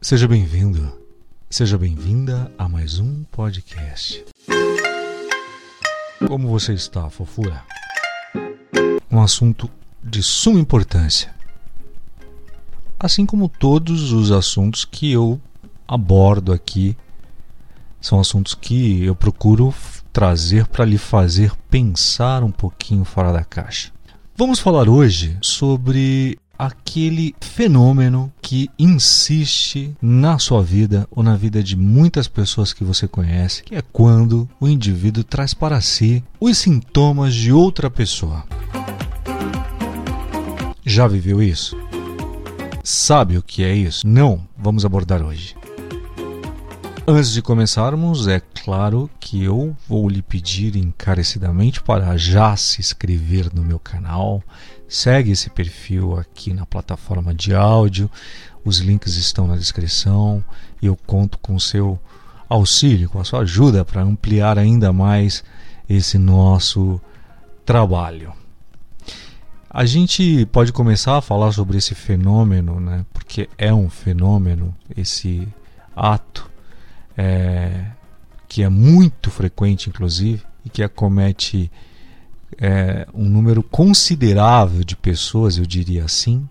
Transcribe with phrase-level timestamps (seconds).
[0.00, 0.96] Seja bem-vindo,
[1.50, 4.24] seja bem-vinda a mais um podcast.
[6.24, 7.64] Como você está, fofura?
[9.10, 9.68] Um assunto
[10.00, 11.34] de suma importância.
[12.98, 15.40] Assim como todos os assuntos que eu
[15.86, 16.96] abordo aqui,
[18.00, 19.74] são assuntos que eu procuro
[20.12, 23.90] trazer para lhe fazer pensar um pouquinho fora da caixa.
[24.36, 31.76] Vamos falar hoje sobre aquele fenômeno que insiste na sua vida ou na vida de
[31.76, 37.34] muitas pessoas que você conhece, que é quando o indivíduo traz para si os sintomas
[37.34, 38.44] de outra pessoa.
[40.84, 41.76] Já viveu isso?
[42.82, 44.06] Sabe o que é isso?
[44.06, 45.54] Não, vamos abordar hoje.
[47.10, 53.48] Antes de começarmos, é claro que eu vou lhe pedir encarecidamente para já se inscrever
[53.54, 54.42] no meu canal.
[54.86, 58.10] Segue esse perfil aqui na plataforma de áudio.
[58.62, 60.44] Os links estão na descrição
[60.82, 61.98] e eu conto com o seu
[62.46, 65.42] auxílio, com a sua ajuda para ampliar ainda mais
[65.88, 67.00] esse nosso
[67.64, 68.34] trabalho.
[69.70, 73.06] A gente pode começar a falar sobre esse fenômeno, né?
[73.14, 75.48] porque é um fenômeno, esse
[75.96, 76.57] ato
[77.18, 77.84] é,
[78.46, 81.68] que é muito frequente, inclusive, e que acomete
[82.56, 86.48] é, um número considerável de pessoas, eu diria assim,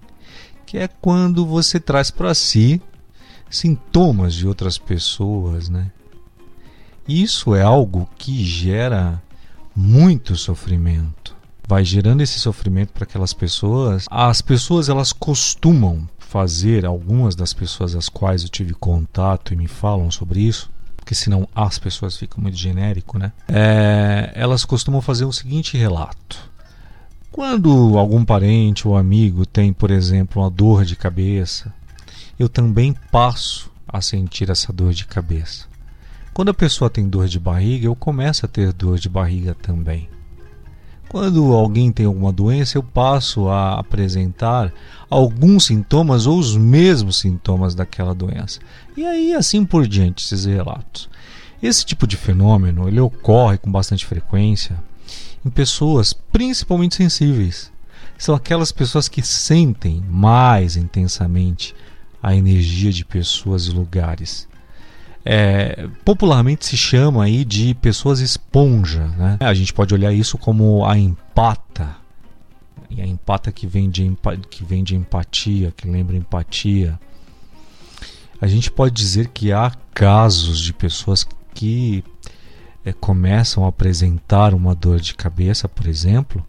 [0.65, 2.81] que é quando você traz para si
[3.49, 5.89] sintomas de outras pessoas, né?
[7.07, 9.23] Isso é algo que gera
[9.73, 11.33] muito sofrimento.
[11.65, 14.05] Vai gerando esse sofrimento para aquelas pessoas.
[14.11, 19.67] As pessoas elas costumam fazer, algumas das pessoas às quais eu tive contato e me
[19.67, 23.31] falam sobre isso, porque senão as pessoas ficam muito genérico, né?
[23.47, 26.37] É, elas costumam fazer o seguinte relato.
[27.31, 31.73] Quando algum parente ou amigo tem, por exemplo, uma dor de cabeça,
[32.37, 35.65] eu também passo a sentir essa dor de cabeça.
[36.33, 40.09] Quando a pessoa tem dor de barriga, eu começo a ter dor de barriga também.
[41.09, 44.73] Quando alguém tem alguma doença, eu passo a apresentar
[45.09, 48.59] alguns sintomas ou os mesmos sintomas daquela doença.
[48.95, 51.09] E aí assim por diante esses relatos.
[51.63, 54.77] Esse tipo de fenômeno ele ocorre com bastante frequência
[55.45, 57.71] em pessoas principalmente sensíveis.
[58.17, 61.73] São aquelas pessoas que sentem mais intensamente
[62.21, 64.47] a energia de pessoas e lugares
[65.29, 69.07] é, popularmente se chama aí de pessoas esponja.
[69.07, 69.37] Né?
[69.41, 71.97] A gente pode olhar isso como a empata.
[72.89, 74.09] E a empata que vem, de,
[74.49, 76.97] que vem de empatia, que lembra empatia.
[78.39, 82.05] A gente pode dizer que há casos de pessoas que
[82.85, 86.41] é, começam a apresentar uma dor de cabeça, por exemplo,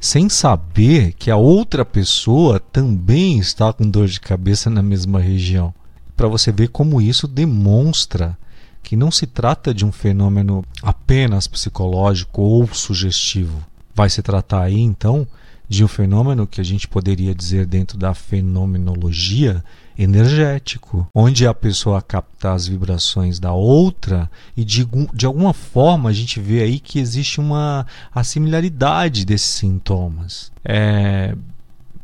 [0.00, 5.72] sem saber que a outra pessoa também está com dor de cabeça na mesma região
[6.16, 8.36] para você ver como isso demonstra
[8.82, 13.64] que não se trata de um fenômeno apenas psicológico ou sugestivo.
[13.94, 15.26] Vai se tratar aí então
[15.66, 19.64] de um fenômeno que a gente poderia dizer dentro da fenomenologia
[19.96, 26.12] energético, onde a pessoa capta as vibrações da outra e de, de alguma forma a
[26.12, 30.52] gente vê aí que existe uma a similaridade desses sintomas.
[30.64, 31.34] É,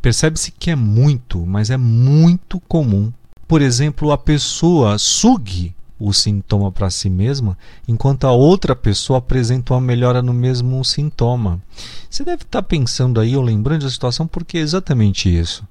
[0.00, 3.12] Percebe-se que é muito, mas é muito comum
[3.50, 9.74] por exemplo, a pessoa sugue o sintoma para si mesma, enquanto a outra pessoa apresenta
[9.74, 11.60] uma melhora no mesmo sintoma.
[12.08, 15.66] Você deve estar pensando aí ou lembrando da situação porque é exatamente isso.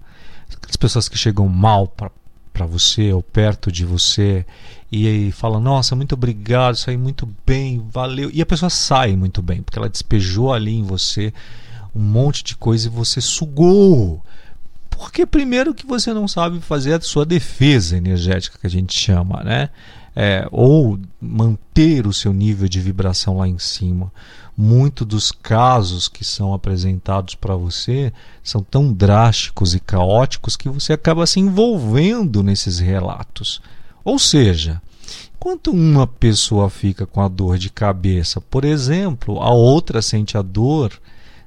[0.54, 4.46] Aquelas pessoas que chegam mal para você ou perto de você
[4.92, 8.30] e aí falam: Nossa, muito obrigado, saí muito bem, valeu.
[8.34, 11.34] E a pessoa sai muito bem, porque ela despejou ali em você
[11.96, 14.22] um monte de coisa e você sugou
[15.00, 19.42] porque primeiro que você não sabe fazer a sua defesa energética que a gente chama,
[19.46, 19.70] né?
[20.14, 24.12] É, ou manter o seu nível de vibração lá em cima.
[24.58, 28.12] Muitos dos casos que são apresentados para você
[28.44, 33.62] são tão drásticos e caóticos que você acaba se envolvendo nesses relatos.
[34.04, 34.82] Ou seja,
[35.34, 40.42] enquanto uma pessoa fica com a dor de cabeça, por exemplo, a outra sente a
[40.42, 40.92] dor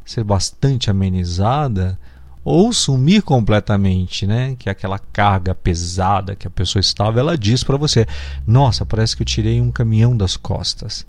[0.06, 1.98] ser bastante amenizada,
[2.44, 4.56] ou sumir completamente, né?
[4.58, 8.06] Que é aquela carga pesada que a pessoa estava, ela diz para você:
[8.46, 11.06] "Nossa, parece que eu tirei um caminhão das costas".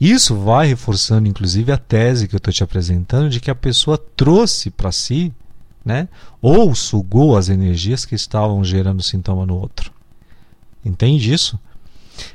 [0.00, 3.98] Isso vai reforçando inclusive a tese que eu estou te apresentando de que a pessoa
[3.98, 5.32] trouxe para si,
[5.84, 6.08] né?
[6.40, 9.92] Ou sugou as energias que estavam gerando sintoma no outro.
[10.84, 11.58] Entende isso?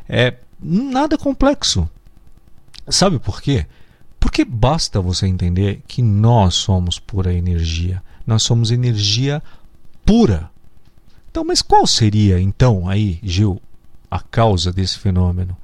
[0.07, 1.89] É nada complexo.
[2.87, 3.65] Sabe por quê?
[4.25, 8.01] Porque basta você entender que nós somos pura energia.
[8.25, 9.41] Nós somos energia
[10.03, 10.49] pura.
[11.29, 13.61] Então, mas qual seria então aí, Gil,
[14.09, 15.55] a causa desse fenômeno?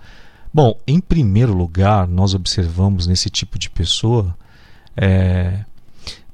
[0.53, 4.37] Bom, em primeiro lugar, nós observamos nesse tipo de pessoa
[4.95, 5.65] é,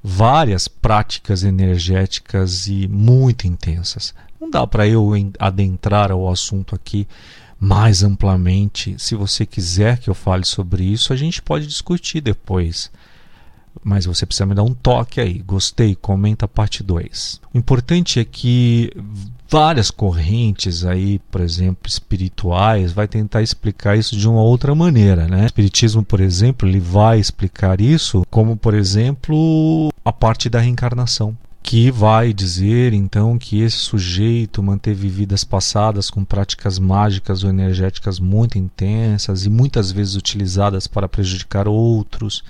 [0.03, 4.13] várias práticas energéticas e muito intensas.
[4.39, 7.07] Não dá para eu adentrar ao assunto aqui
[7.59, 8.95] mais amplamente.
[8.97, 12.91] Se você quiser que eu fale sobre isso, a gente pode discutir depois
[13.83, 15.39] mas você precisa me dar um toque aí.
[15.39, 17.41] Gostei, comenta a parte 2.
[17.53, 18.91] O importante é que
[19.49, 25.43] várias correntes aí, por exemplo, espirituais, vai tentar explicar isso de uma outra maneira, né?
[25.43, 31.37] O espiritismo, por exemplo, ele vai explicar isso como, por exemplo, a parte da reencarnação
[31.67, 38.21] que vai dizer então que esse sujeito manteve vidas passadas com práticas mágicas ou energéticas
[38.21, 42.41] muito intensas e muitas vezes utilizadas para prejudicar outros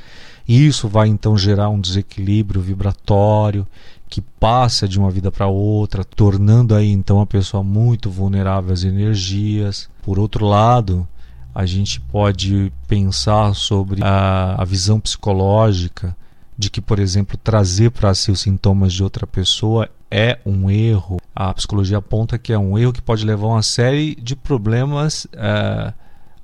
[0.48, 3.66] isso vai então gerar um desequilíbrio vibratório
[4.08, 8.84] que passa de uma vida para outra, tornando aí então a pessoa muito vulnerável às
[8.84, 9.90] energias.
[10.04, 11.08] Por outro lado,
[11.56, 16.16] a gente pode pensar sobre a, a visão psicológica
[16.58, 21.18] de que, por exemplo, trazer para si os sintomas de outra pessoa é um erro.
[21.36, 25.28] A psicologia aponta que é um erro que pode levar a uma série de problemas
[25.34, 25.94] é,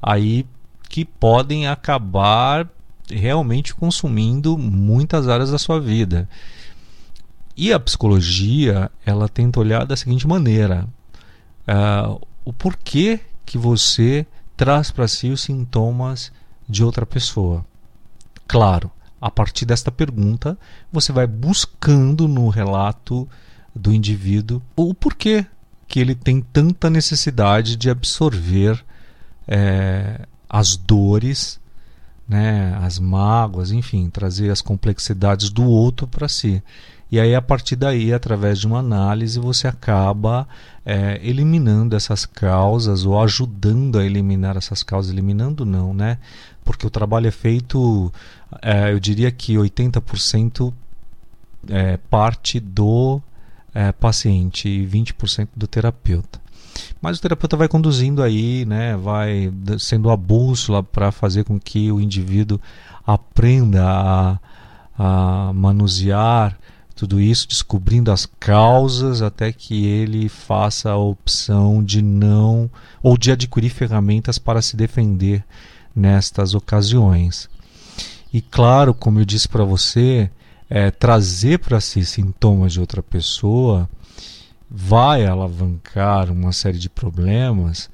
[0.01, 0.45] aí
[0.87, 2.69] que podem acabar
[3.09, 6.29] realmente consumindo muitas áreas da sua vida.
[7.55, 10.87] E a psicologia, ela tenta olhar da seguinte maneira:
[11.67, 14.25] uh, o porquê que você
[14.57, 16.31] traz para si os sintomas
[16.67, 17.65] de outra pessoa.
[18.47, 18.91] Claro,
[19.23, 20.57] a partir desta pergunta,
[20.91, 23.27] você vai buscando no relato
[23.73, 25.45] do indivíduo o porquê
[25.87, 28.83] que ele tem tanta necessidade de absorver
[29.47, 31.57] é, as dores
[32.27, 36.63] né, as mágoas, enfim, trazer as complexidades do outro para si.
[37.13, 40.47] E aí, a partir daí, através de uma análise, você acaba
[40.83, 45.11] é, eliminando essas causas ou ajudando a eliminar essas causas.
[45.11, 46.17] Eliminando, não, né?
[46.65, 48.11] Porque o trabalho é feito,
[48.59, 50.73] é, eu diria que 80%
[51.69, 53.21] é parte do
[53.75, 56.41] é, paciente e 20% do terapeuta.
[56.99, 61.91] Mas o terapeuta vai conduzindo aí, né, vai sendo a bússola para fazer com que
[61.91, 62.59] o indivíduo
[63.05, 64.39] aprenda a,
[64.97, 66.57] a manusear
[66.95, 72.69] tudo isso, descobrindo as causas até que ele faça a opção de não
[73.01, 75.43] ou de adquirir ferramentas para se defender
[75.95, 77.49] nestas ocasiões.
[78.31, 80.29] E claro, como eu disse para você,
[80.69, 83.89] é, trazer para si sintomas de outra pessoa
[84.69, 87.89] vai alavancar uma série de problemas,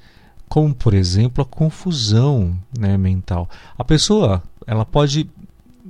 [0.48, 3.48] como por exemplo a confusão né, mental.
[3.76, 5.28] A pessoa ela pode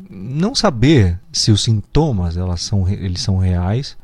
[0.08, 3.96] não saber se os sintomas elas são, eles são reais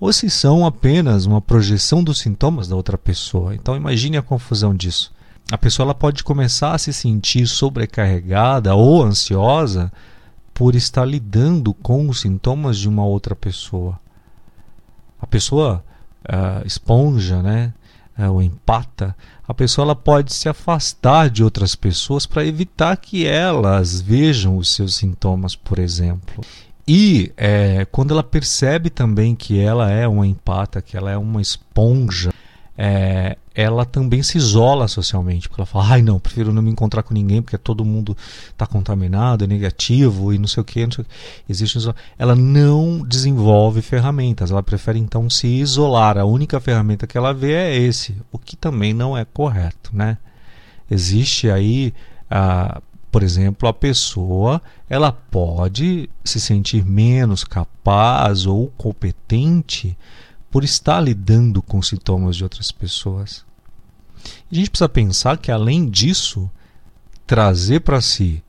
[0.00, 3.54] ou se são apenas uma projeção dos sintomas da outra pessoa.
[3.54, 5.12] Então imagine a confusão disso.
[5.50, 9.90] A pessoa ela pode começar a se sentir sobrecarregada ou ansiosa
[10.52, 13.98] por estar lidando com os sintomas de uma outra pessoa.
[15.20, 15.84] A pessoa
[16.24, 17.72] uh, esponja, né?
[18.18, 19.14] Uh, ou empata,
[19.46, 24.74] a pessoa ela pode se afastar de outras pessoas para evitar que elas vejam os
[24.74, 26.44] seus sintomas, por exemplo.
[26.86, 31.40] E é, quando ela percebe também que ela é uma empata, que ela é uma
[31.40, 32.32] esponja,
[32.80, 37.02] é, ela também se isola socialmente, porque ela fala, ai não, prefiro não me encontrar
[37.02, 38.16] com ninguém porque todo mundo
[38.50, 40.86] está contaminado, é negativo e não sei o que,
[41.48, 41.76] existe
[42.16, 46.16] ela não desenvolve ferramentas, ela prefere então se isolar.
[46.16, 50.16] A única ferramenta que ela vê é esse, o que também não é correto, né?
[50.88, 51.92] Existe aí,
[52.30, 52.80] ah,
[53.10, 59.96] por exemplo, a pessoa, ela pode se sentir menos capaz ou competente
[60.50, 63.44] por estar lidando com sintomas de outras pessoas.
[64.50, 66.50] E a gente precisa pensar que, além disso,
[67.26, 68.42] trazer para si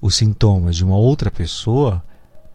[0.00, 2.02] os sintomas de uma outra pessoa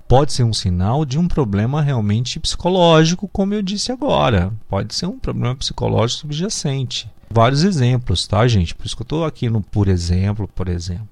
[0.07, 4.51] pode ser um sinal de um problema realmente psicológico, como eu disse agora.
[4.67, 7.09] Pode ser um problema psicológico subjacente.
[7.29, 8.75] Vários exemplos, tá, gente?
[8.75, 11.07] Por isso que eu estou aqui no por exemplo, por exemplo.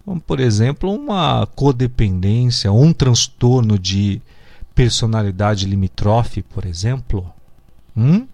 [0.00, 4.22] Então, por exemplo, uma codependência, um transtorno de
[4.78, 7.28] personalidade limítrofe, por exemplo.
[7.96, 8.28] Hum?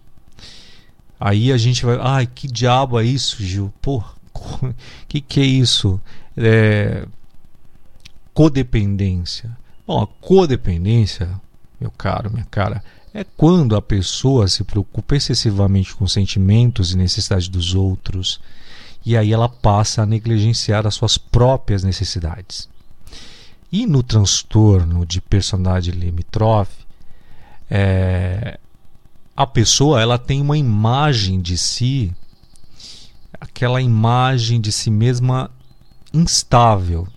[1.19, 3.73] Aí a gente vai, ai, que diabo é isso, Gil?
[3.81, 4.03] Pô,
[5.09, 5.99] que que é isso?
[6.37, 7.07] É,
[8.31, 9.57] codependência.
[9.87, 11.27] Bom, a codependência,
[11.81, 17.47] meu caro, minha cara, é quando a pessoa se preocupa excessivamente com sentimentos e necessidades
[17.47, 18.39] dos outros
[19.03, 22.69] e aí ela passa a negligenciar as suas próprias necessidades.
[23.71, 26.85] E no transtorno de personalidade limítrofe,
[27.69, 28.59] é,
[29.35, 32.13] a pessoa ela tem uma imagem de si,
[33.39, 35.51] aquela imagem de si mesma
[36.13, 37.07] instável.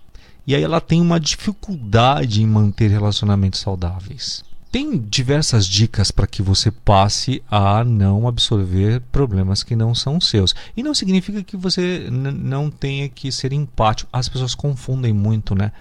[0.45, 4.43] E aí ela tem uma dificuldade em manter relacionamentos saudáveis.
[4.71, 10.53] Tem diversas dicas para que você passe a não absorver problemas que não são seus.
[10.77, 14.09] E não significa que você não tenha que ser empático.
[14.13, 15.71] As pessoas confundem muito, né?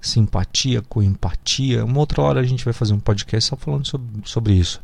[0.00, 1.84] Simpatia com empatia.
[1.84, 4.80] Uma outra hora a gente vai fazer um podcast só falando sobre, sobre isso.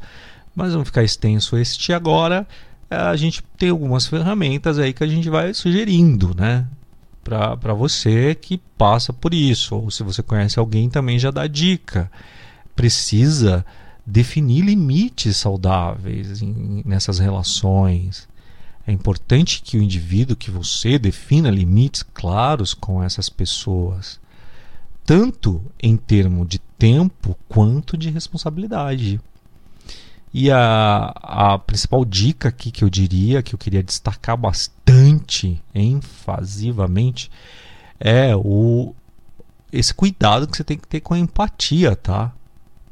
[0.54, 2.47] Mas vamos ficar extenso este agora.
[2.90, 6.66] A gente tem algumas ferramentas aí que a gente vai sugerindo, né?
[7.23, 9.75] Para você que passa por isso.
[9.76, 12.11] Ou se você conhece alguém, também já dá dica
[12.75, 13.64] precisa
[14.04, 18.28] definir limites saudáveis em, nessas relações.
[18.87, 24.21] É importante que o indivíduo, que você defina limites claros com essas pessoas,
[25.04, 29.20] tanto em termos de tempo quanto de responsabilidade.
[30.32, 37.30] E a, a principal dica aqui que eu diria, que eu queria destacar bastante, enfasivamente,
[38.00, 38.94] é o
[39.73, 42.32] esse cuidado que você tem que ter com a empatia, tá?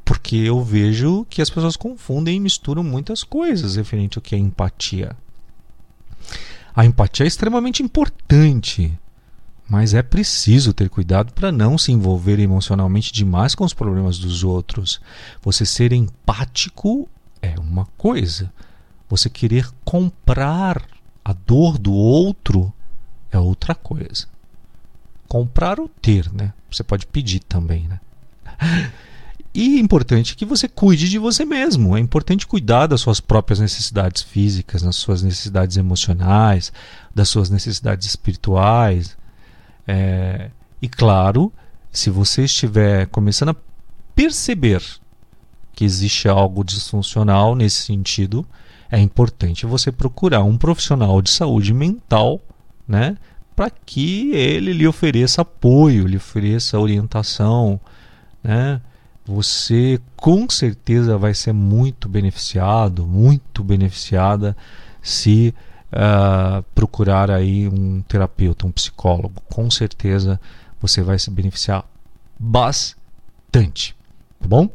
[0.03, 4.37] Porque eu vejo que as pessoas confundem e misturam muitas coisas referente ao que é
[4.37, 5.15] empatia.
[6.75, 8.97] A empatia é extremamente importante,
[9.67, 14.43] mas é preciso ter cuidado para não se envolver emocionalmente demais com os problemas dos
[14.43, 14.99] outros.
[15.41, 17.09] Você ser empático
[17.41, 18.51] é uma coisa,
[19.09, 20.81] você querer comprar
[21.23, 22.73] a dor do outro
[23.31, 24.27] é outra coisa.
[25.27, 26.53] Comprar ou ter, né?
[26.69, 27.99] Você pode pedir também, né?
[29.55, 31.95] E é importante que você cuide de você mesmo.
[31.95, 36.73] É importante cuidar das suas próprias necessidades físicas, das suas necessidades emocionais,
[37.13, 39.15] das suas necessidades espirituais.
[39.87, 40.49] É...
[40.81, 41.51] E claro,
[41.91, 43.55] se você estiver começando a
[44.15, 44.81] perceber
[45.73, 48.45] que existe algo disfuncional nesse sentido,
[48.91, 52.39] é importante você procurar um profissional de saúde mental,
[52.87, 53.17] né,
[53.55, 57.79] para que ele lhe ofereça apoio, lhe ofereça orientação,
[58.43, 58.79] né,
[59.25, 64.55] você com certeza vai ser muito beneficiado, muito beneficiada
[65.01, 65.55] se
[65.93, 69.41] uh, procurar aí um terapeuta, um psicólogo.
[69.49, 70.39] Com certeza
[70.81, 71.85] você vai se beneficiar
[72.37, 73.95] bastante,
[74.39, 74.69] tá bom?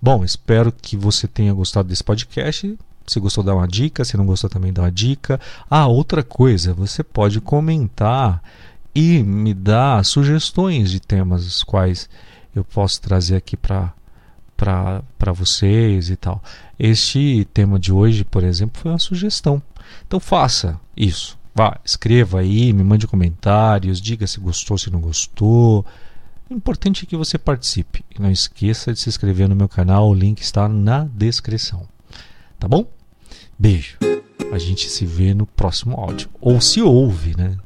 [0.00, 2.78] Bom, espero que você tenha gostado desse podcast.
[3.06, 4.04] Se gostou, dá uma dica.
[4.04, 5.40] Se não gostou, também dá uma dica.
[5.68, 8.42] Ah, outra coisa, você pode comentar
[8.94, 12.08] e me dar sugestões de temas os quais
[12.54, 13.92] eu posso trazer aqui para
[14.56, 16.42] para vocês e tal.
[16.78, 19.62] Este tema de hoje, por exemplo, foi uma sugestão.
[20.06, 21.38] Então faça isso.
[21.54, 25.86] Vá, escreva aí, me mande comentários, diga se gostou, se não gostou.
[26.50, 28.04] O importante é que você participe.
[28.14, 31.86] E não esqueça de se inscrever no meu canal, o link está na descrição.
[32.58, 32.86] Tá bom?
[33.58, 33.98] Beijo.
[34.52, 36.28] A gente se vê no próximo áudio.
[36.40, 37.56] Ou se ouve, né?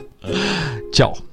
[0.92, 1.29] Tchau.